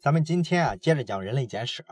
[0.00, 1.84] 咱们今天啊，接着讲人类简史。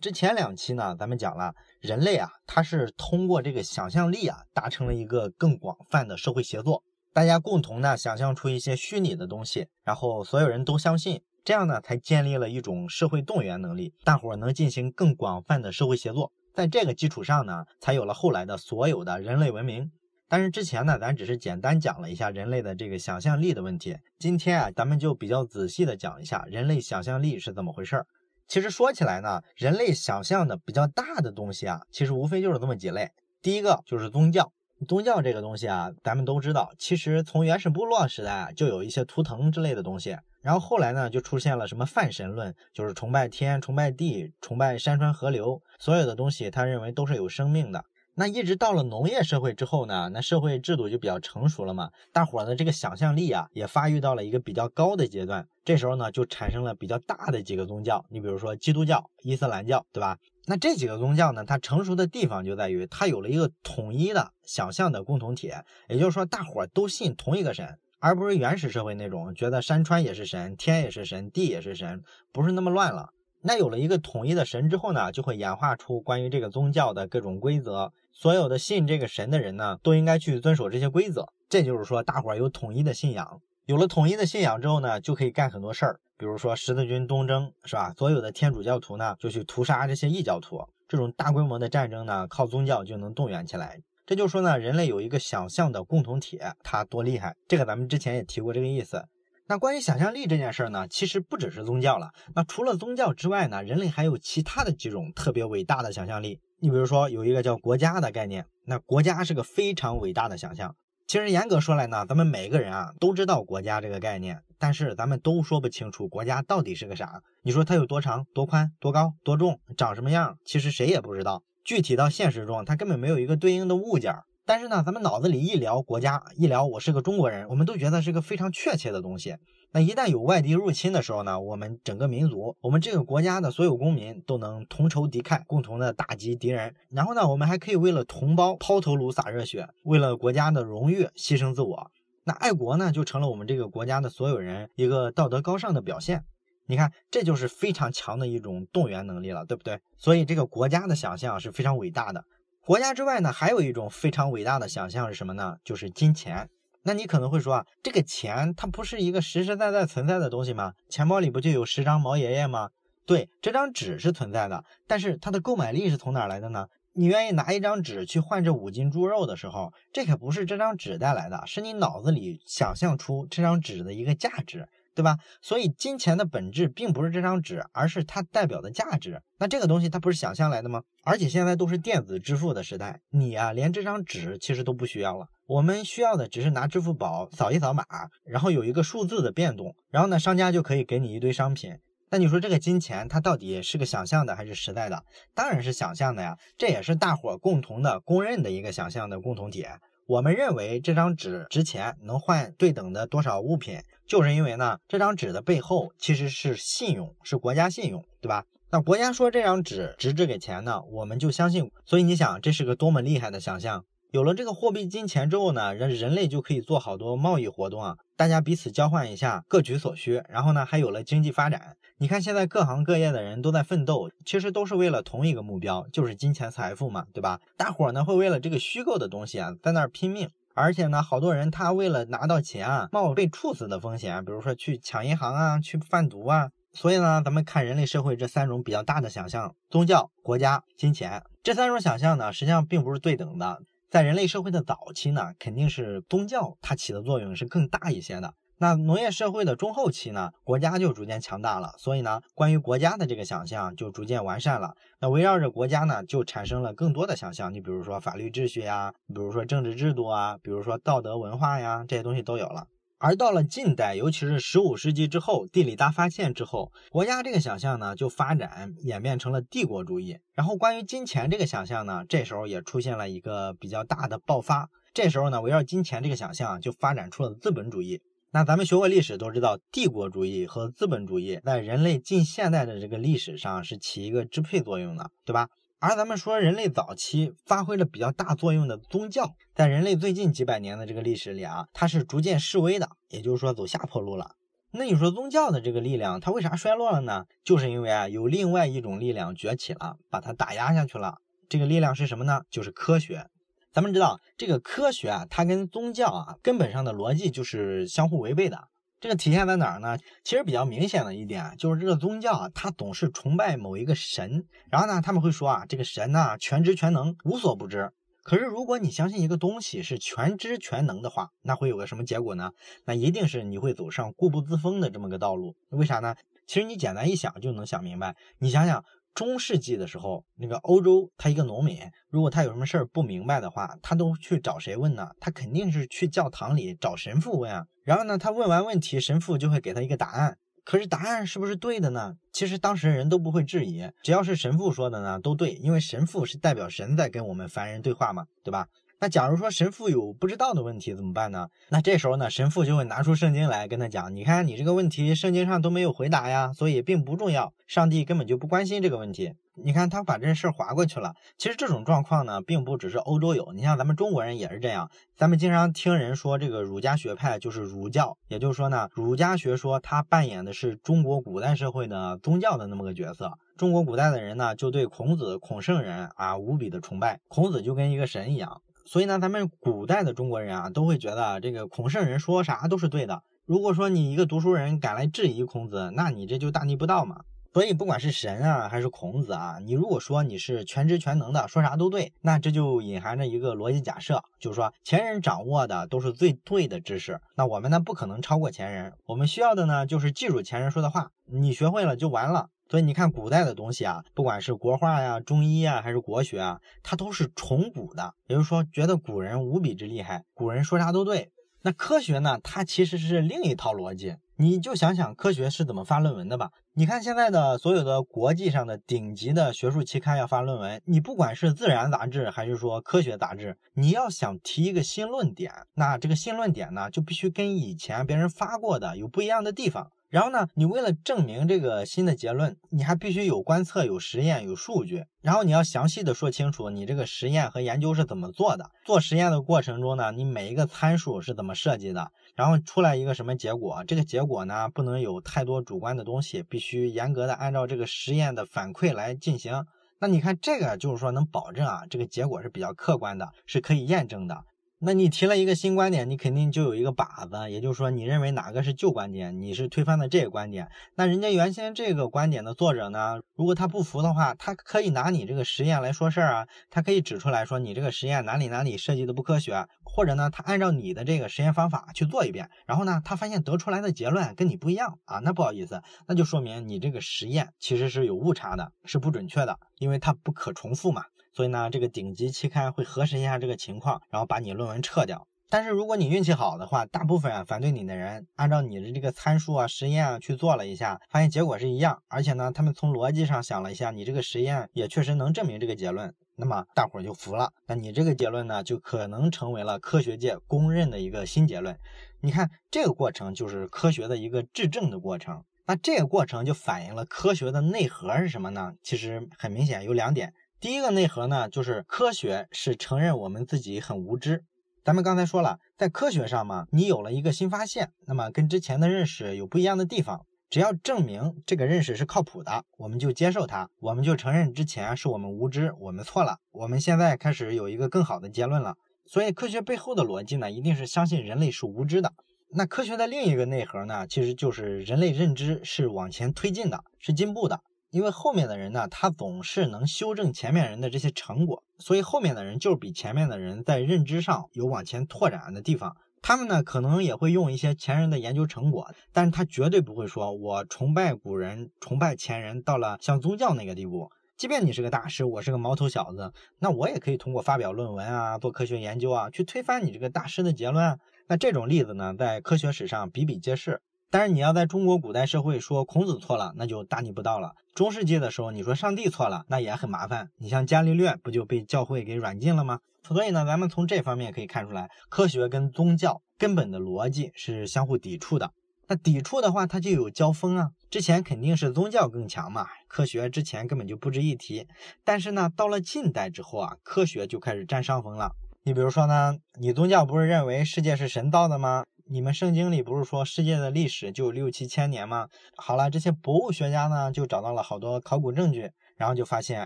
[0.00, 6.84] 之前两期呢，咱们讲了人类啊，它是通过这个想象力啊，达成了一个更广泛的社会协作。
[7.12, 16.30] 大家共同呢，想象出一些虚拟的东西，然后所有人都相信，这样呢，才建立了一种社会动员能力，大伙儿能进行更广泛的社会协作。
[16.54, 19.90] 在这个基础上呢，才有了后来的所有的人类文明。
[20.30, 23.98] 但是之前呢，咱只是简单讲了一下人类的这个想象力的问题。
[24.16, 28.06] 今天啊，咱们就比较仔细的讲一下人类想象力是怎么回事儿。
[28.46, 33.10] 其实说起来呢，人类想象的比较大的东西啊，其实无非就是这么几类。
[33.42, 34.52] 第一个就是宗教，
[34.86, 40.16] 宗教这个东西啊，咱们都知道，其实从原始部落时代啊，就有一些图腾之类的东西。
[40.42, 47.84] 然后后来呢，就出现了什么泛神论，就是崇拜天、崇拜地、崇拜山川河流，所有的东西他认为都是有生命的。
[48.14, 55.46] 那一直到了农业社会之后呢，那社会制度就比较成熟了嘛，大伙儿的这个想象力啊也发育到了一个比较高的阶段。
[55.64, 60.18] 这时候呢，就产生了比较大的几个宗教，你比如说基督教、伊斯兰教，对吧？
[60.46, 65.52] 那这几个宗教呢，它成熟的地方就在于它有了一个统一的想象的共同体，
[65.88, 72.02] 也就是说大伙儿都信同一个神，而不是原始社会那种觉得山川也是神，天也是神，地也是神，
[72.32, 73.10] 不是那么乱了。
[73.42, 77.92] 那有了一个统一的神之后呢，就会演化出关于这个宗教的各种规则。
[78.12, 81.26] 所有的信这个神的人呢，都应该去遵守这些规则。
[81.48, 83.40] 这就是说，大伙儿有统一的信仰。
[83.64, 86.00] 有了统一的信仰之后呢，就可以干很多事儿。
[86.18, 87.94] 比如说十字军东征，是吧？
[87.96, 90.62] 所有的天主教徒呢，就去屠杀这些异教徒。
[90.86, 93.80] 这种大规模的战争呢，靠宗教就能动员起来。
[94.04, 97.36] 这就说呢，人类有一个想象的共同体，它多厉害。
[97.48, 99.06] 这个咱们之前也提过这个意思。
[99.50, 102.12] 那关于想象力这件事儿呢，其实不只是宗教了。
[102.36, 106.38] 那除了宗教之外呢，人类还有其他的几种特别伟大的想象力。
[106.60, 110.76] 你比如说，有一个叫国家的概念，那国家是个非常伟大的想象。
[111.08, 117.20] 其实严格说来呢，咱们每个人啊都知道国家这个概念，但是咱们都说不清楚国家到底是个啥。
[117.42, 121.42] 你说它有多长、多宽、多高、多重、长什么样，其实谁也不知道。
[121.64, 124.14] 具体到现实中，它根本没有一个对应的物件。
[124.50, 129.36] 但是呢，咱们脑子里一聊国家，一聊我是个中国人，我们都觉得是个非常确切的东西。
[129.70, 136.74] 那一旦有外敌入侵的时候呢，我们整个民族，我们这个国家的所有公民都能同仇敌忾，共同的打击敌人。
[136.88, 141.92] 然后呢，我们还可以为了同胞抛头颅洒热血，为了国家的荣誉牺牲自我。
[142.24, 146.24] 那爱国呢，就成了我们这个国家的所有人一个道德高尚的表现。
[146.66, 149.78] 你看，这就是非常强的一种动员能力了，对不对？
[149.96, 152.24] 所以这个国家的想象是非常伟大的。
[152.70, 155.56] 国家之外呢，还有一种非常伟大的想象是什么呢？
[155.64, 156.48] 就是金钱。
[156.84, 160.74] 那你可能会说啊，这个钱它不是一个实实在在存在的东西吗？
[160.88, 162.68] 钱包里不就有十张毛爷爷吗？
[163.04, 166.68] 对，这张纸是存在的，但是它的购买力是从哪来的呢？
[166.92, 174.68] 你愿意拿一张纸去换这五斤猪肉的时候，这可不是这张纸带来的，是你脑子里想象出这张纸的一个价值。
[175.00, 175.16] 对吧？
[175.40, 179.22] 所以金钱的本质并不是这张纸，而是它代表的价值。
[179.38, 180.82] 那这个东西它不是想象来的吗？
[181.04, 185.28] 而且现在都是电子支付的时代，你啊连这张纸其实都不需要了。
[185.46, 187.82] 我们需要的只是拿支付宝扫一扫码，
[188.24, 191.78] 然后有一个数字的变动，然后呢商家就可以给你一堆商品。
[192.10, 195.02] 那你说这个金钱它到底是个想象的还是实在的？
[195.34, 199.64] 当然是想象的呀，这也是大伙共同的公认的一个想象的共同体。
[200.06, 208.44] 我们认为这张纸值钱，能换对等的多少物品，就是因为呢，这张纸的背后其实是信用，是国家信用，对吧？
[208.72, 211.70] 那国家说这张纸值这个钱呢，我们就相信。
[211.84, 213.84] 所以你想，这是个多么厉害的想象。
[214.10, 220.20] 有了这个货币金钱之后呢，人人类就可以做好多贸易活动啊，大家彼此交换一下，各取所需。
[220.28, 221.76] 然后呢，还有了经济发展。
[221.98, 227.38] 你看现在各行各业的人都在奋斗，其实都是为了同一个目标，就是金钱财富嘛，对吧？
[227.56, 230.28] 大伙儿呢会为了这个虚构的东西啊，在那儿拼命。
[230.54, 236.50] 而且呢，好多人他为了拿到钱啊，冒被处死的风险，比如说去抢银行啊，去贩毒啊。
[236.72, 241.22] 所以呢，咱们看人类社会这三种比较大的想象：宗教、国家、金钱。
[241.42, 243.62] 这三种想象呢，实际上并不是对等的。
[243.88, 248.34] 在人类社会的早期呢，肯定是宗教它起的作用是更大一些的。
[248.62, 254.74] 那农业社会的中后期呢，国家就逐渐强大了，所以呢，关于国家的这个想象就逐渐完善了。
[255.00, 257.54] 那围绕着国家呢，就产生了更多的想象。
[257.54, 262.66] 你比如说法律秩序呀，比如说政治制度啊，比如说道德文化呀，这些东西都有了。
[262.98, 270.18] 而到了近代，尤其是十五世纪之后，地理大发现之后，国家这个想象呢就发展演变成了帝国主义。
[270.34, 274.68] 然后关于金钱这个想象呢，这时候也出现了一个比较大的爆发。
[274.92, 278.02] 这时候呢，围绕金钱这个想象就发展出了资本主义。
[278.32, 285.48] 那咱们学过历史都知道，帝国主义和资本主义在人类近现代的这个历史上是起一个支配作用的，对吧？
[285.80, 294.36] 而咱们说人类早期发挥了比较大作用的宗教，在人类最近几百年的这个历史里啊，它是逐渐式微的，也就是说走下坡路了。
[294.70, 297.24] 那你说宗教的这个力量，它为啥衰落了呢？
[297.42, 301.16] 就是因为啊，有另外一种力量崛起了，把它打压下去了。
[301.48, 302.42] 这个力量是什么呢？
[302.48, 303.26] 就是科学。
[303.72, 308.68] 咱们知道，这个科学啊，它跟宗教啊，根本上的逻辑就是相互违背的。
[308.98, 309.96] 这个体现在哪儿呢？
[310.24, 317.90] 其实比较明显的一点就是这个宗教啊，它总是崇拜某一个神，然后呢，他们会说啊，这个神呢，全知全能，无所不知。
[318.22, 322.50] 可是，如果你相信一个东西是全知全能的话，那会有个什么结果呢？
[322.84, 325.54] 那一定是你会走上固步自封的这么个道路。
[325.70, 326.14] 为啥呢？
[326.46, 328.16] 其实你简单一想就能想明白。
[328.38, 328.84] 你想想，
[329.14, 331.78] 中世纪的时候，那个欧洲，他一个农民，
[332.08, 335.10] 如果他有什么事儿不明白的话，他都去找谁问呢？
[335.20, 337.66] 他肯定是去教堂里找神父问啊。
[337.84, 340.38] 然后呢，他问完问题，神父就会给他一个答案。
[340.62, 342.14] 可是答案是不是对的呢？
[342.32, 348.68] 其实当时人都不会质疑，只要是神父说的呢，都对，因为神父是代表神在跟我们凡人对话嘛，对吧？
[349.02, 351.48] 那假如说神父有不知道的问题怎么办呢？
[351.70, 359.32] 那这时候呢，神父就会拿出圣经来跟他讲，你看你这个问题圣经上都没有回答呀，所以并不重要，上帝根本就不关心这个问题。
[359.62, 361.14] 你看他把这事儿划过去了。
[361.38, 364.90] 其实这种状况呢，并不只是欧洲有，你像咱们中国人也是这样。
[365.16, 373.32] 咱们经常听人说这个儒家学派就是儒教，也就是说呢，儒家学说它扮演的是中国古代社会的宗教的那么个角色。
[373.56, 378.60] 中国古代的人呢，就对孔子、孔圣人啊无比的崇拜，孔子就跟一个神一样。
[378.90, 383.22] 所以呢，咱们古代的中国人啊，都会觉得这个孔圣人说啥都是对的。
[383.46, 387.20] 如果说你一个读书人敢来质疑孔子，那你这就大逆不道嘛。
[387.52, 398.94] 所以不管是神啊，还是孔子啊，你如果说你是全知全能的，说啥都对，那这就隐含着一个逻辑假设，就是说前人掌握的都是最对的知识，那我们呢不可能超过前人。
[399.06, 402.48] 我们需要的呢就是记住前人说的话，你学会了就完了。
[402.70, 411.32] 所以你看，古代的东西啊，不管是国画呀、中医啊，还是国学啊，它都是崇古的，也就是说，觉得古人无比之厉害，古人说啥都对。
[411.62, 414.14] 那科学呢，它其实是另一套逻辑。
[414.36, 416.50] 你就想想科学是怎么发论文的吧。
[416.74, 429.90] 你看现在的所有的国际上的顶级的学术期刊要发论文，你不管是自然杂志还是说科学杂志，你要想提一个新论点，那这个新论点呢，就必须跟以前别人发过的有不一样的地方。
[430.10, 435.04] 然后呢，你为了证明这个新的结论，你还必须有观测、有实验、有数据。
[435.22, 438.70] 然后你要详细的说清楚你这个实验和研究是怎么做的。
[438.84, 443.84] 做实验的过程中呢，你每一个参数是怎么设计的，然后出来一个什么结果？
[443.86, 449.64] 这个结果呢，不能有太多主观的东西，必须严格的按照这个实验的反馈来进行。
[450.00, 454.42] 那你看这个就是说能保证啊，这个结果是比较客观的，是可以验证的。
[454.82, 460.70] 那你提了一个新观点，你肯定就有一个靶子，也就是说，你认为哪个是旧观点，你是推翻的这个观点。
[460.94, 481.04] 那人家原先这个观点的作者呢，如果他不服的话，他可以拿你这个实验来说事儿啊，他可以指出来说你这个实验哪里哪里设计的不科学，或者呢，他按照你的这个实验方法去做一遍，然后呢，他发现得出来的结论跟你不一样啊，那不好意思，那就说明你这个实验其实是有误差的，是不准确的，因为它不可重复嘛。
[481.32, 485.26] 所以呢，这个顶级期刊会核实一下这个情况，然后把你论文撤掉。
[485.52, 497.52] 但是如果你运气好的话，大部分反对你的人按照你的这个参数啊、实验啊去做了一下，发现结果是一样，而且呢，他们从逻辑上想了一下，你这个实验也确实能证明这个结论，那么大伙儿就服了。
[497.66, 501.76] 那你这个结论呢，就可能成为了科学界公认的一个新结论。
[502.20, 505.42] 你看这个过程就是科学的一个质证的过程。
[505.66, 508.74] 那这个过程就反映了科学的内核是什么呢？
[508.82, 510.32] 其实很明显有两点。
[510.60, 514.44] 第一个内核呢，就是科学是承认我们自己很无知。
[514.84, 526.36] 咱们刚才说了，在科学上嘛，你有了一个新发现，那么跟之前的认识有不一样的地方，只要证明这个认识是靠谱的，我们就接受它，我们就承认之前是我们无知，我们错了。
[526.52, 528.74] 我们现在开始有一个更好的结论了。
[529.06, 532.12] 所以科学背后的逻辑呢，一定是相信人类是无知的。
[532.50, 537.62] 那科学的另一个内核呢，其实就是人类认知是往前推进的，是进步的。
[537.90, 545.96] 因为后面的人呢，他总是能修正前面人的这些成果，所以后面的人就是比前面的人在认知上有往前拓展的地方。
[546.22, 554.10] 他们呢，可能也会用一些前人的研究成果，但是他绝对不会说我崇拜古人、崇拜前人到了像宗教那个地步。
[554.36, 560.98] 即便你是个大师，我是个毛头小子，那我也可以通过发表论文啊、做科学研究啊，去推翻你这个大师的结论。
[561.26, 563.82] 那这种例子呢，在科学史上比比皆是。
[564.10, 567.52] 但是你要在中国古代社会说孔子错了，那就大逆不道了。
[567.74, 570.30] 中世纪的时候，你说上帝错了，那也很麻烦。
[570.38, 572.80] 你像伽利略不就被教会给软禁了吗？
[573.06, 578.50] 所以呢，咱们从这方面可以看出来，科学跟宗教根本的逻辑是相互抵触的。
[578.88, 580.70] 那抵触的话，它就有交锋啊。
[580.90, 584.66] 之前肯定是宗教更强嘛，科学之前根本就不值一提。
[585.04, 588.32] 但是呢，到了近代之后啊，科学就开始占上风了。
[588.64, 591.84] 你比如说呢，你宗教不是认为世界是神造的吗？
[592.12, 595.28] 你们圣经里不是说世界的历史就六七千年吗？
[595.54, 599.62] 好了，这些博物学家呢就找到了好多考古证据，然后就发现，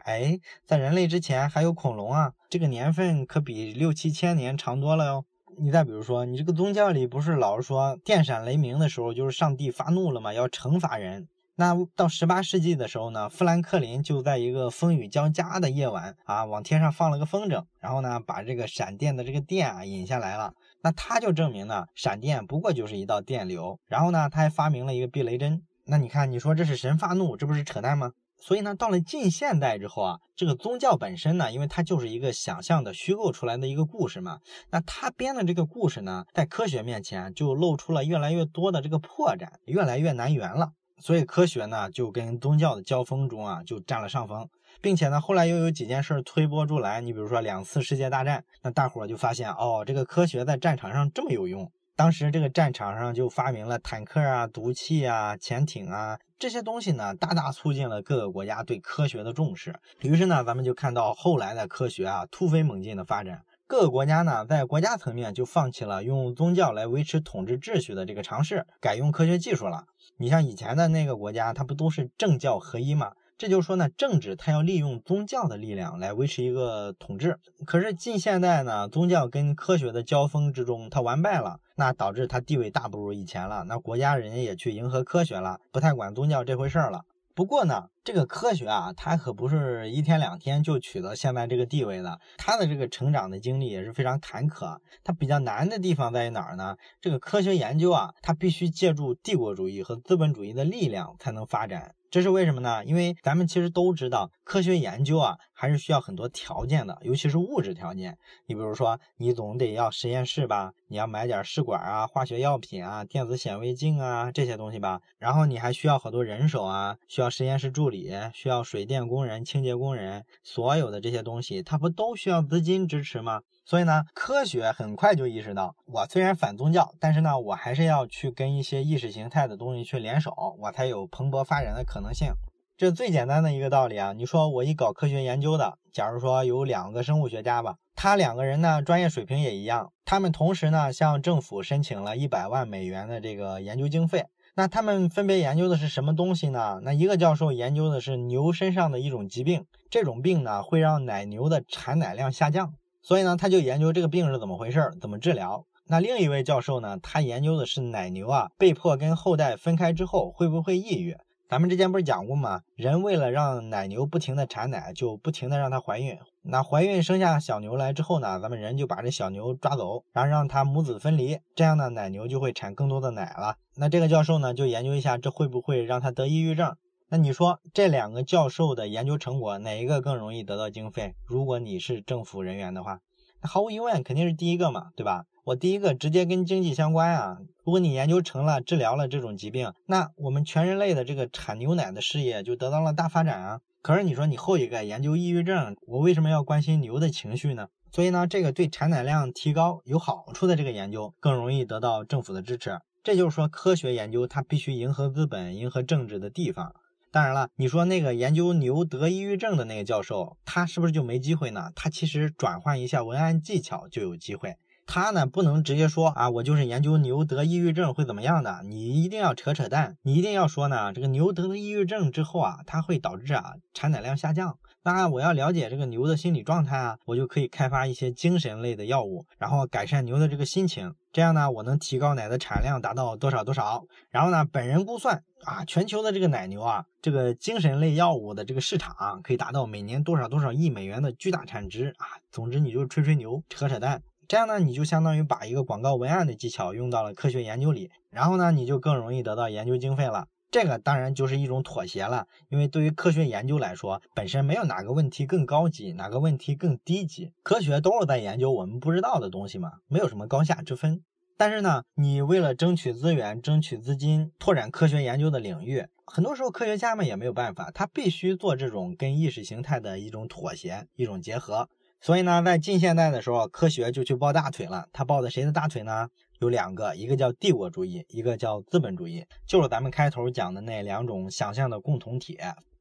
[0.01, 5.25] 哎，在人类之前还有恐龙啊，这个年份可比六七千年长多了哟。
[5.57, 10.35] 你再比如说，你这个宗教里不是老是说电闪雷鸣的时候就是上帝发怒了嘛？
[10.35, 11.27] 要惩罚人。
[11.57, 20.53] 那到十八世纪的时候呢，富兰克林就在一个风雨交加的夜晚啊，往天上放了个风筝，然后呢，把这个闪电的这个电啊引下来了。
[20.83, 23.79] 那他就证明呢，闪电不过就是一道电流。
[23.87, 25.63] 然后呢，他还发明了一个避雷针。
[25.87, 28.11] 那你看，你说这是神发怒，这不是扯淡吗？
[28.37, 40.73] 所以呢，到了近现代之后啊，这个宗教本身呢，因为它就是一个想象的虚构出来的一个故事嘛，那他编的这个故事呢，在科学面前就露出了越来越多的这个破绽，越来越难圆了。
[41.05, 44.49] 所以科学呢，就跟宗教的交锋中啊，就占了上风，
[44.81, 47.05] 并且呢，后来又有几件事推波助澜。
[47.05, 51.71] 你比如说两次世界大战，那大伙儿就发现哦，这个科学在战场上这么有用。
[51.95, 59.75] 当时这个战场上就发明了坦克啊、毒气啊、潜艇啊这些东西呢，大大促进了各个国家对科学的重视。
[60.01, 63.43] 于是呢，咱们就看到后来的科学啊突飞猛进的发展。
[63.67, 69.85] 各个国家呢，在国家层面就放弃了用宗教来维持统治秩序的这个尝试，改用科学技术了。
[70.19, 73.13] 你像以前的那个国家，它不都是政教合一吗？
[73.39, 77.39] 这就是说呢，政治它要利用宗教的力量来维持一个统治。
[77.65, 83.65] 可是近现代呢，宗教跟科学的交锋之中，它完败了，那导致它地位大不如以前了。
[83.67, 87.01] 那国家人也去迎合科学了，不太管宗教这回事儿了。
[87.35, 94.79] 不过呢，这个科学啊，它可不是一天两天就取得现在这个地位的，它的这个成长的经历也是非常坎坷。
[95.03, 96.77] 它比较难的地方在于哪儿呢？
[97.01, 101.97] 这个科学研究啊，它必须借助帝国主义和资本主义的力量才能发展。
[102.09, 102.85] 这是为什么呢？
[102.85, 108.17] 因为咱们其实都知道，科学研究啊，还是需要很多条件的，尤其是物质条件。
[108.47, 115.01] 你比如说，你总得要实验室吧，你要买点试管啊、化学药品啊、电子显微镜啊这些东西吧。
[115.19, 123.41] 然后你还需要好多人手啊，需要实验室助理，需要水电工人、清洁工人，所有的这些东西，它不都需要资金支持吗？
[123.65, 132.35] 所以呢，科学很快就意识到，我虽然反宗教，但是呢，我还是要去跟一些意识形态的东西去联手，我才有蓬勃发展的可能性。
[132.77, 134.13] 这最简单的一个道理啊！
[134.15, 144.25] 你说我一搞科学研究的，假如说有两个生物学家吧，他两个人呢专业水平也一样，他们同时呢向政府申请了一百万美元的这个研究经费，
[144.57, 146.81] 那他们分别研究的是什么东西呢？
[146.83, 152.75] 那一个教授研究的是牛身上的一种疾病，这种病呢会让奶牛的产奶量下降。
[153.03, 155.65] 所以呢，他就研究这个病是怎么回事，怎么治疗。
[155.87, 161.17] 那另一位教授呢，他研究的是奶牛啊被迫跟后代分开之后会不会抑郁。
[161.47, 162.63] 咱们之前不是讲过吗？
[162.75, 166.19] 人为了让奶牛不停的产奶，就不停的让它怀孕。
[166.43, 173.57] 那怀孕生下小牛来之后呢，咱们人就把这小牛抓走，然后让它母子分离，这样呢，奶牛就会产更多的奶了。
[173.77, 176.75] 那这个教授呢，就研究一下这会不会让它得抑郁症。
[177.11, 181.15] 那你说这两个教授的研究成果哪一个更容易得到经费？
[181.27, 183.01] 如果你是政府人员的话，
[183.43, 185.27] 那毫无疑问肯定是第一个嘛，对吧？
[185.45, 187.37] 我第一个直接跟经济相关啊。
[187.65, 193.61] 如果你研究成了，治疗了这种疾病，那我们全人类的这个产牛奶的事业就得到了大发展啊。
[193.83, 197.69] 可是你说你后一个研究抑郁症，我为什么要关心牛的情绪呢？
[197.93, 202.81] 所以呢，这个对产奶量提高有好处的这个研究更容易得到政府的支持。
[203.03, 206.75] 这就是说，科学研究它必须迎合资本、迎合政治的地方。
[207.13, 211.71] 当然了，你说那个研究牛得抑郁症的那个教授，他是不是就没机会呢？
[211.77, 214.57] 他其实转换一下文案技巧就有机会。
[214.87, 224.59] 他呢不能直接说啊，我就是研究牛得抑郁症会怎么样的，你一定要扯扯淡，你一定要说呢，这个牛得了抑郁症之后啊，它会导致啊产奶量下降。
[224.87, 230.95] 那我要了解这个牛的心理状态啊，我就可以开发一些精神类的药物，然后改善牛的这个心情。
[231.11, 233.85] 这样呢，我能提高奶的产量达到多少多少。
[234.11, 242.21] 然后呢，本人估算啊，全球的这个奶牛啊，这个精神类药物的这个市场可以达到每年多少多少亿美元的巨大产值啊。
[242.31, 244.03] 总之，你就吹吹牛，扯扯淡。
[244.27, 250.29] 这样呢，你就相当于把一个广告文案的技巧用到了科学研究里，然后呢，你就更容易得到研究经费了。
[250.51, 261.03] 这个当然就是一种妥协了，因为对于科学研究来说，本身没有哪个问题更高级，哪个问题更低级，科学都是在研究我们不知道的东西嘛，没有什么高下之分。
[261.37, 271.69] 但是呢，你为了争取资源、争取资金，拓展科学研究的领域，很多时候科学家们也没有办法，他必须做这种跟意识形态的一种妥协、一种结合。
[272.05, 274.85] 所以呢，在近现代的时候，科学就去抱大腿了。
[274.93, 276.07] 他抱的谁的大腿呢？
[276.39, 282.37] 有两个，一个叫帝国主义，一个叫资本主义，就是咱们开头讲的那两种想象的共同体。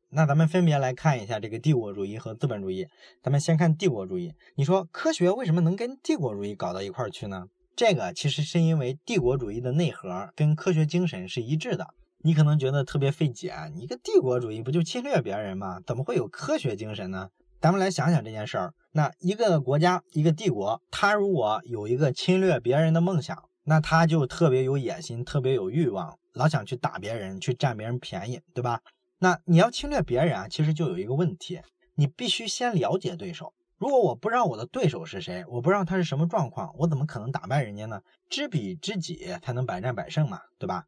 [0.09, 2.85] 那咱们分别来看一下这个帝国主义和资本主义。
[3.21, 4.33] 咱们先看帝国主义。
[4.57, 7.45] 你说科学为什么能跟帝国主义搞到一块儿去呢？
[7.77, 11.87] 这个其实是因为帝国主义的内核跟科学精神是一致的。
[12.25, 15.79] 你可能觉得特别费解，你一个帝国主义不就侵略别人吗？
[15.87, 17.29] 怎么会有科学精神呢？
[17.63, 18.73] 咱们来想想这件事儿。
[18.91, 28.81] 那一个国家，一个帝国，他如果有一个侵略别人的梦想，那他就特别有野心，特别有欲望，老想去打别人，去占别人便宜，对吧？
[29.19, 31.61] 那你要侵略别人啊，其实就有一个问题，
[31.95, 33.53] 你必须先了解对手。
[33.77, 38.01] 如果我不知道我的对手是谁，我不知道他是什么状况，我怎么可能打败人家呢？
[38.29, 40.83] 知彼知己才能百战百胜嘛，对吧？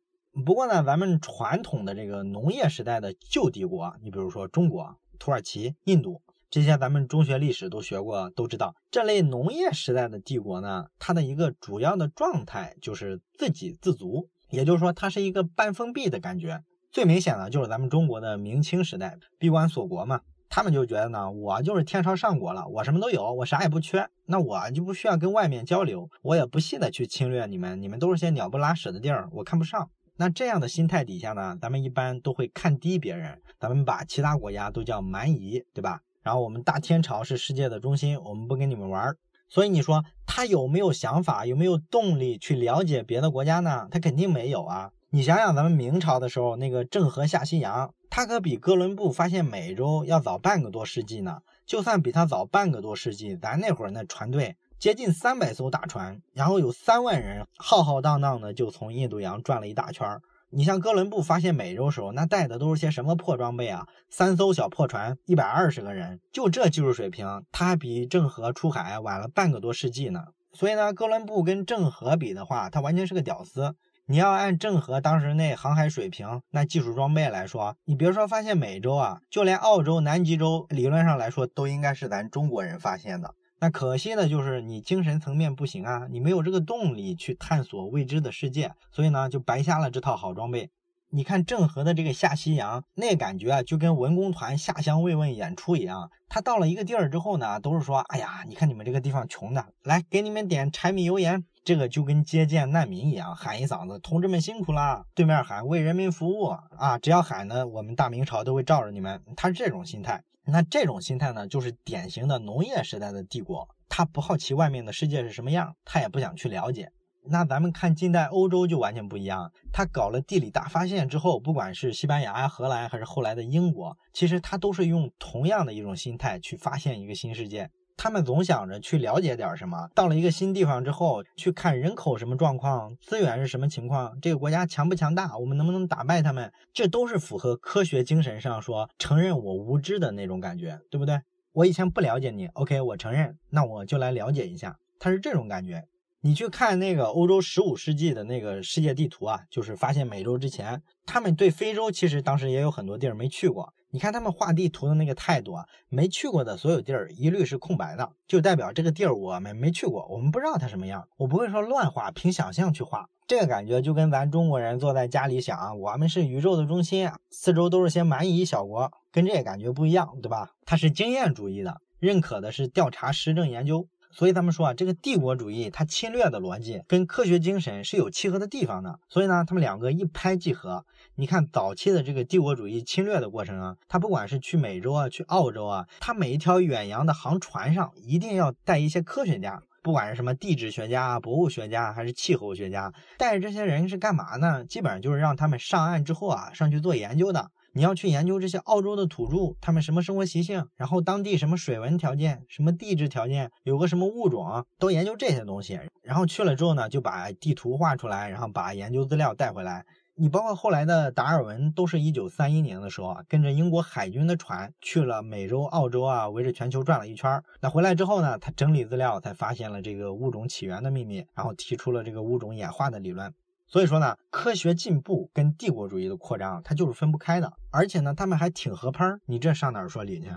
[0.45, 16.63] 不过呢，咱们传统的这个农业时代的旧帝国，你比如说中国、土耳其、印度这些，咱们中学历史都学过，都知道这类农业时代的帝国呢，它的一个主要的状态就是自给自足，也就是说，它是一个半封闭的感觉。
[16.91, 29.89] 最明显的就是咱们中国的明清时代，闭关锁国嘛，他们就觉得呢，我就是天朝上国了，我什么都有，我啥也不缺，那我就不需要跟外面交流，我也不屑的去侵略你们，你们都是些鸟不拉屎的地儿，我看不上。
[30.17, 35.99] 那这样的心态底下呢，咱们一般都会看低别人，咱们把其他国家都叫蛮夷，对吧？
[36.25, 39.17] 然后我们大天朝是世界的中心，我们不跟你们玩儿。
[39.47, 43.87] 所以你说他有没有想法，有没有动力去了解别的国家呢？
[43.91, 44.89] 他肯定没有啊！
[45.11, 51.37] 你想想咱们明朝的时候，那个郑和下西洋，他可比哥伦布发现美洲要早半个多世纪呢。
[51.67, 54.55] 就算比他早半个多世纪，咱那会儿那船队。
[54.79, 60.21] 接近三百艘大船，然后有三万人浩浩荡荡的就从印度洋转了一大圈儿。
[60.57, 63.85] 你像哥伦布发现美洲时候，那带的都是些什么破装备啊？
[64.09, 70.27] 三艘小破船，一百二十个人，就这技术水平，他比郑和出海晚了半个多世纪呢。
[70.53, 73.75] 所以呢，哥伦布跟郑和比的话，他完全是个屌丝。
[74.05, 83.33] 你要按郑和当时那航海水平、那技术装备来说，你别说发现美洲啊，就连澳洲、南极洲，理论上来说都应该是咱中国人发现的。
[83.69, 90.69] 可惜的就是你精神层面不行啊，你没有这个动力去探索未知的世界，所以呢就白瞎了这套好装备。
[91.11, 96.09] 你看郑和的这个下西洋，那感觉啊就跟文工团下乡慰问演出一样。
[96.27, 101.45] 他到了一个地儿之后呢，都是说，哎呀，你看你们这个地方穷的，来给你们点柴米油盐。
[101.63, 105.05] 这个就跟接见难民一样，喊一嗓子，同志们辛苦了。
[105.15, 106.45] 对面喊为人民服务
[106.77, 109.23] 啊，只要喊呢，我们大明朝都会罩着你们。
[109.35, 110.21] 他是这种心态。
[110.47, 116.91] 那这种心态呢，就是典型的农业时代的帝国，他不好奇外面的世界是什么样，他也不想去了解。
[117.27, 127.71] 那咱们看近代欧洲就完全不一样，他搞了地理大发现之后，不管是西班牙、荷兰还是后来的英国，其实他都是用同样的一种心态去发现一个新世界。
[127.97, 141.19] 他们总想着去了解点什么，到了一个新地方之后，去看人口什么状况，资源是什么情况，这个国家强不强大，我们能不能打败他们，这都是符合科学精神上说承认我无知的那种感觉，对不对？
[141.53, 145.83] 我以前不了解你，OK，我承认，那我就来了解一下，他是这种感觉。
[146.21, 153.74] 你去看那个欧洲十五世纪的那个世界地图啊，就是发现美洲之前，他们对非洲其实当时也有很多地儿没去过。
[153.95, 161.07] 你看他们画地图的那个态度啊，没去过的所有地儿一律是空白的，就代表这个地儿我们没去过，我们不知道它什么样。
[161.15, 163.07] 我不会说乱画，凭想象去画。
[163.25, 170.49] 这个感觉就跟咱中国人坐在家里想，啊我们是宇宙的中心啊，四周都是些蛮夷小国，跟这个感觉不一样，对吧？
[170.65, 173.87] 它是经验主义的，认可的是调查实证研究。
[174.15, 178.97] 所以他们说啊，这个帝国主义它侵略的逻辑跟科学精神是有契合的地方的。
[179.09, 180.85] 所以呢，他们两个一拍即合。
[181.15, 194.63] 你看早期的这个帝国主义侵略的过程啊，它不管是去美洲啊，去澳洲啊，它每一条远洋的航船上一定要带一些科学家，不管是什么地质学家、博物学家还是气候学家，带着这些人是干嘛呢？
[194.65, 197.51] 基本上就是让他们上岸之后啊，上去做研究的。
[197.77, 205.77] 你要去研究这些澳洲的土著，他们什么生活习性，然后当地什么水文条件、什么地质条件，有个什么物种，都研究这些东西。
[206.01, 209.85] 然后去了之后呢，就把地图画出来，然后把研究资料带回来。
[210.17, 217.43] 你包括后来的达尔文，都是一九三一年的时候啊，跟着英国海军的船去了美洲、澳洲啊，围着全球转了一圈。
[217.59, 223.33] 那回来之后呢，他整理资料，才发现了这个物种起源的秘密，然后提出了这个物种演化的理论。
[223.67, 227.51] 所以说呢，科学进步跟帝国主义的扩张，它就是分不开的。
[227.71, 229.19] 而且呢，他们还挺合拍儿。
[229.25, 230.29] 你这上哪儿说理去？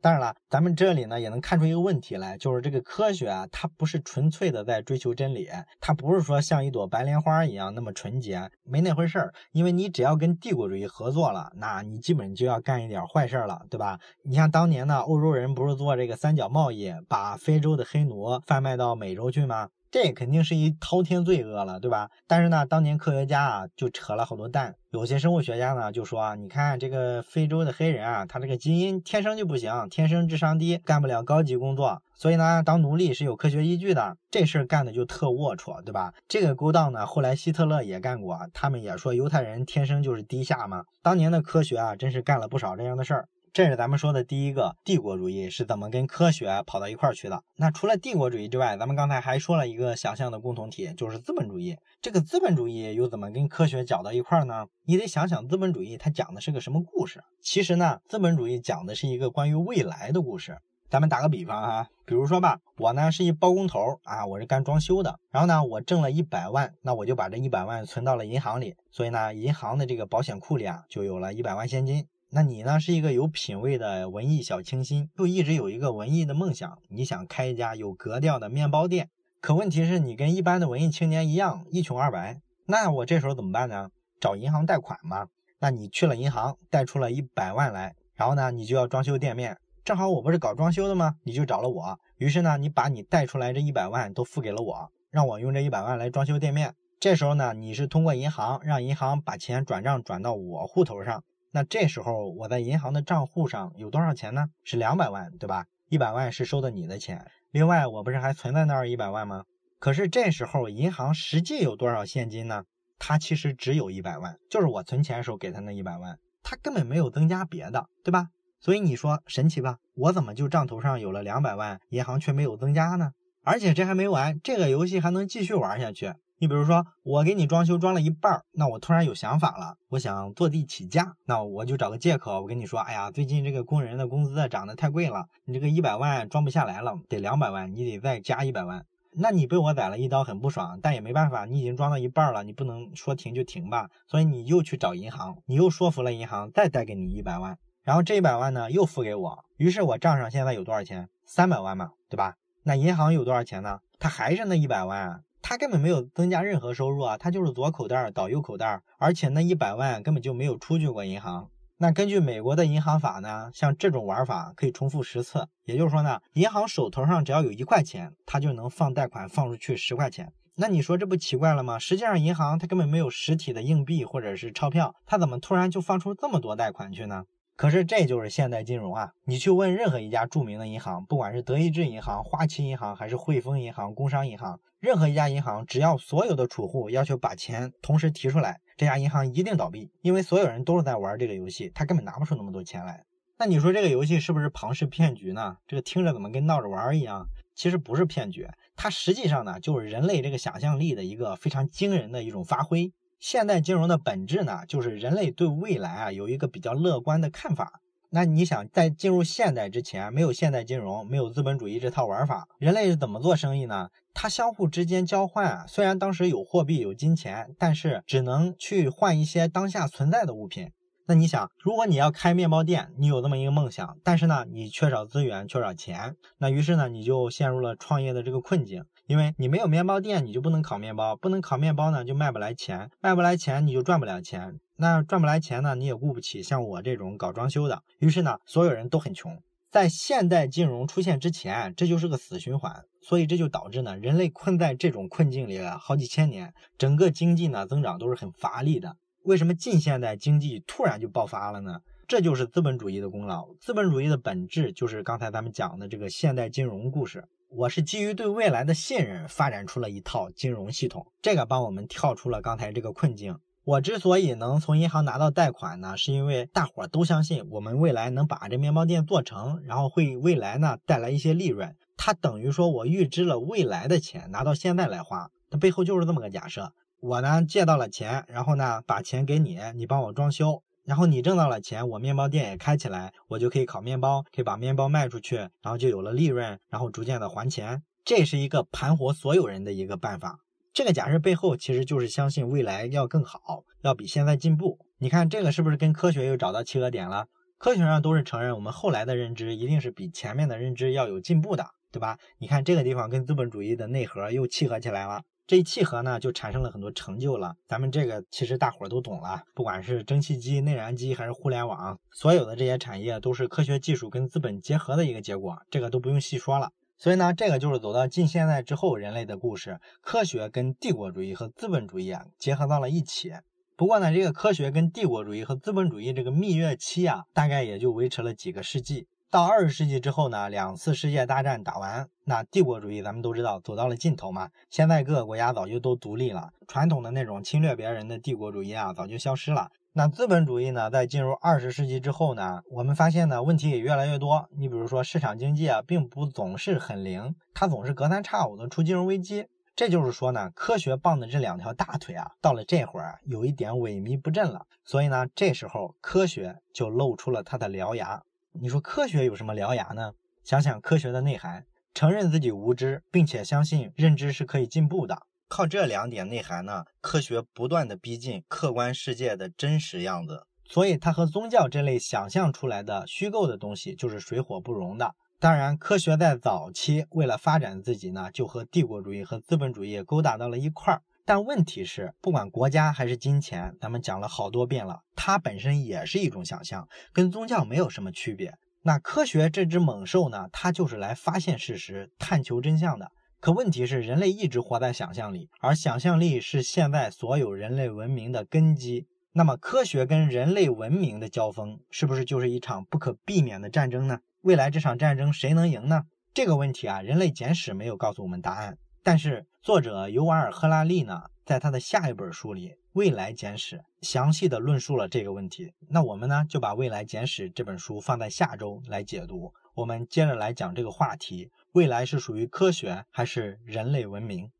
[0.00, 5.48] 当然了，咱们这里呢也能看出一个问题来，就是这个科学啊，它不是纯粹的在追求真理，
[5.80, 9.34] 它不是说像一朵白莲花一样那么纯洁，没那回事儿。
[9.50, 13.98] 因为你只要跟帝国主义合作了，那你基本就要干一点坏事了，对吧？
[14.22, 19.68] 你像当年呢，欧洲人不是做这个三角贸易，把非洲的黑奴贩卖到美洲去吗？
[19.90, 22.10] 这肯定是一滔天罪恶了，对吧？
[22.26, 34.16] 但是呢，当年科学家啊就扯了好多蛋，有些生物学家呢就说啊，你看这个非洲的黑人啊，他这个基因天生就不行，天生智商低，干不了高级工作，所以呢，当奴隶是有科学依据的。
[34.30, 36.12] 这事儿干的就特龌龊，对吧？
[36.28, 40.84] 这个勾当呢，后来希特勒也干过，他们也说犹太人天生就是低下嘛。
[41.02, 43.28] 当年的科学啊，真是干了不少这样的事儿。
[43.52, 47.42] 这是咱们说的第一个帝国主义是怎么跟科学跑到一块儿去的。
[47.56, 51.76] 那除了帝国主义之外，咱们刚才还说了一个想象的共同体，就是资本主义。
[52.00, 54.66] 这个资本主义又怎么跟科学搅到一块儿呢？
[54.84, 57.22] 你得想想资本主义它讲的是个什么故事。
[57.42, 60.58] 其实呢，资本主义讲的是一个关于未来的故事。
[60.90, 72.06] 咱们打个比方哈，比如说吧，我呢是一包工头啊，我是干装修的，然后呢我挣了一百万，那我就把这一百万存到了银行里，所以呢银行的这个保险库里啊就有了一百万现金。
[72.30, 79.08] 那你呢，是一个有品位的文艺小清新，又一直有一个文艺的梦想，你想开一家有格调的面包店。
[79.40, 82.38] 可问题是你跟一般的文艺青年一样，一穷二白。
[82.66, 83.88] 那我这时候怎么办呢？
[84.20, 85.28] 找银行贷款嘛。
[85.58, 89.56] 那你去了银行，贷出了一百万来，然后呢，你就要装修店面。
[89.82, 91.14] 正好我不是搞装修的吗？
[91.22, 91.98] 你就找了我。
[92.18, 96.74] 于是呢，你把你贷出来这一百万都付给了我，让我用这一百万来装修店面。
[97.00, 101.24] 这时候呢，你是通过银行让银行把钱转账转到我户头上。
[101.50, 104.46] 那这时候我在银行的账户上有多少钱呢？
[104.64, 105.66] 是两百万，对吧？
[105.88, 109.44] 一百万是收的你的钱，另外我不是还存在那儿一百万吗？
[109.78, 112.64] 可是这时候银行实际有多少现金呢？
[112.98, 118.28] 它其实只有一百万，就是我存钱时候给他那一百万，它根本没有增加别的，对吧？
[118.60, 119.78] 所以你说神奇吧？
[119.94, 123.12] 我怎么就账头上有了两百万，银行却没有增加呢？
[123.44, 126.12] 而且这还没完，这个游戏还能继续玩下去。
[126.40, 138.86] 你比如说，我给你装修装了一半儿，那我突然有想法了，我想坐地起价，那我就找个借口，我跟你说，哎呀，最近这个工人的工资涨得太贵了，你这个一百万装不下来了，得两百万，你得再加一百万。
[139.20, 151.08] 那你被我宰了一刀，很不爽，但也没办法，你已经装到一半了，你不能说停就停吧，所以你又去找银行，你又说服了银行再贷给你一百万，然后这一百万呢又付给我，于是我账上现在有多少钱？
[151.24, 152.36] 三百万嘛，对吧？
[152.62, 153.80] 那银行有多少钱呢？
[153.98, 155.24] 他还是那一百万。
[155.40, 161.48] 他根本没有增加任何收入啊，他就是左口袋倒右口袋，而且那一百万根本就没有出去过银行。
[161.78, 170.32] 那根据美国的银行法呢，像这种玩法可以重复十次，也就是说呢，银行手头上只要有一块钱，他就能放贷款放出去十块钱。
[170.56, 171.78] 那你说这不奇怪了吗？
[171.78, 177.22] 实际上银行它根本没有实体的硬币或者是钞票，它怎么突然就放出这么多贷款去呢？
[177.58, 179.12] 可是这就是现代金融啊！
[179.24, 193.04] 你去问任何一家著名的银行，不管是德意志银行、花旗银行，还是汇丰银行、工商银行，任何一家银行，只要所有的储户要求把钱同时提出来，这家银行一定倒闭，因为所有人都是在玩这个游戏，他根本拿不出那么多钱来。
[193.38, 195.56] 那你说这个游戏是不是庞氏骗局呢？
[195.66, 197.26] 这个听着怎么跟闹着玩一样？
[197.56, 202.92] 其实不是骗局，它实际上呢就是人类这个想象力的一个非常惊人的一种发挥。
[203.20, 207.80] 现代金融的本质呢，就是人类对未来啊有一个比较乐观的看法。
[208.10, 213.90] 那你想，在进入现代之前，没有现代金融，没有资本主义这套玩法，人类是怎么做生意呢？
[214.14, 220.70] 它相互之间交换啊，虽然当时有货币有金钱，但是只能去换一些当下存在的物品。
[221.06, 228.84] 那你想，如果你要开面包店，你有这么一个梦想，但是呢，你缺少资源，缺少钱，那于是呢，你就陷入了创业的这个困境。
[229.08, 234.60] 因为你没有面包店，你就不能烤面包，不能烤面包呢，就卖不来钱，卖不来钱，你就赚不了钱。
[234.76, 237.82] 那赚不来钱呢，你也雇不起像我这种搞装修的。
[238.00, 239.42] 于是呢，所有人都很穷。
[239.70, 242.84] 在现代金融出现之前，这就是个死循环。
[243.00, 248.94] 所以这就导致呢，人类困在这种困境里了好几千年，整个经济呢增长都是很乏力的。
[249.24, 251.80] 为什么近现代经济突然就爆发了呢？
[252.06, 253.54] 这就是资本主义的功劳。
[253.58, 257.24] 资本主义的本质就是刚才咱们讲的这个现代金融故事。
[257.50, 263.38] 我是基于对未来的信任，发展出了一套金融系统，这个帮我们跳出了刚才这个困境。
[263.64, 271.74] 我之所以能从银行拿到贷款呢，是因为大伙都相信我们未来能把这面包店做成，然后会未来呢带来一些利润。
[271.96, 276.74] 它等于说我预支了未来的钱，拿到现在来花，它背后就是这么个假设。
[277.00, 280.62] 我呢借到了钱，然后呢把钱给你，你帮我装修。
[280.88, 287.82] 然后你挣到了钱，我面包店也开起来，我就可以烤面包，可以把面包卖出去，然后就有了利润，然后逐渐的还钱。
[288.06, 290.38] 这是一个盘活所有人的一个办法。
[290.72, 294.78] 这个假设背后其实就是相信未来要更好，要比现在进步。
[294.96, 297.26] 你看这个是不是跟科学又找到契合点了？
[297.58, 302.16] 科学上都是承认我们后来的认知一定是比前面的认知要有进步的，对吧？
[302.38, 305.20] 你看这个地方跟资本主义的内核又契合起来了。
[305.48, 307.54] 这一契合呢，就产生了很多成就了。
[307.66, 316.72] 咱们这个其实大伙儿都懂了，不管是蒸汽机、内燃机还是互联网，所有的这些产业都是科学技术跟资本结合的一个结果，这个都不用细说了。
[316.98, 323.32] 所以呢，这个就是走到近现代之后人类的故事，科学跟帝国主义和资本主义啊结合到了一起。
[323.74, 329.06] 不过呢，这个科学跟帝国主义和资本主义这个蜜月期啊，大概也就维持了几个世纪。
[329.30, 334.48] 到二十世纪之后呢，两次世界大战打完，那帝国主义咱们都知道走到了尽头嘛。
[334.70, 339.70] 现在各个国家早就都独立了，传统的那种侵略别人的帝国主义啊，早就消失了。
[339.92, 344.48] 那资本主义呢，在进入二十世纪之后呢，我们发现呢，问题也越来越多。
[344.56, 349.46] 你比如说，市场经济啊，并不总是很灵，它总是隔三差五的出金融危机。
[349.76, 354.64] 这就是说呢，科学棒的这两条大腿啊，到了这会儿有一点萎靡不振了。
[354.86, 358.22] 所以呢，这时候科学就露出了它的獠牙。
[358.60, 360.12] 你说科学有什么獠牙呢？
[360.42, 365.22] 想想科学的内涵，承认自己无知，并且相信认知是可以进步的。
[365.48, 370.44] 靠这两点内涵呢，科学不断的逼近客观世界的真实样子。
[370.64, 375.14] 所以它和宗教这类想象出来的虚构的东西就是水火不容的。
[375.38, 381.02] 当然，科学在早期为了发展自己呢，就和帝国主义和资本主义勾搭到了一块儿。
[381.28, 388.54] 但问题是，不管国家还是金钱，咱们讲了好多遍了，它本身也是一种想象，跟宗教没有什么区别。
[388.82, 393.10] 那科学这只猛兽呢，它就是来发现事实、探求真相的。
[393.40, 399.06] 可问题是，人类一直活在想象里，而想象力是现在所有人类文明的根基。
[399.32, 404.20] 那么，科学跟人类文明的交锋，是不是就是一场不可避免的战争呢？
[404.40, 406.04] 未来这场战争谁能赢呢？
[406.32, 408.78] 这个问题啊，人类简史没有告诉我们答案。
[409.04, 415.74] 但是作者尤瓦尔·赫拉利呢，在他的下一本书里《未来简史》详细的论述了这个问题。
[415.90, 419.52] 那我们呢，就把《未来简史》这本书放在下周来解读。
[419.74, 424.50] 我们接着来讲这个话题：未来是属于科学还是人类文明？